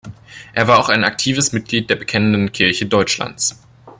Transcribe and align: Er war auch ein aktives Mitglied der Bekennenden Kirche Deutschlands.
Er 0.53 0.67
war 0.67 0.79
auch 0.79 0.89
ein 0.89 1.03
aktives 1.03 1.53
Mitglied 1.53 1.87
der 1.91 1.95
Bekennenden 1.95 2.51
Kirche 2.51 2.87
Deutschlands. 2.87 3.61